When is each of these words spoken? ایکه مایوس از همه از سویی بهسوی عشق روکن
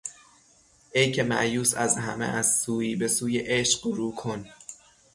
ایکه 0.91 1.23
مایوس 1.23 1.73
از 1.75 1.97
همه 1.97 2.25
از 2.25 2.57
سویی 2.61 2.95
بهسوی 2.95 3.37
عشق 3.39 3.87
روکن 3.87 4.45